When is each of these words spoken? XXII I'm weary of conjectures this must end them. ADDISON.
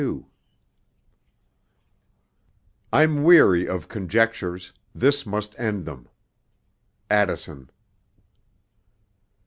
XXII 0.03 0.23
I'm 2.91 3.21
weary 3.23 3.67
of 3.67 3.87
conjectures 3.87 4.73
this 4.95 5.27
must 5.27 5.53
end 5.59 5.85
them. 5.85 6.09
ADDISON. 7.11 7.69